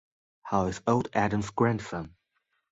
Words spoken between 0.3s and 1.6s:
How is old Adam's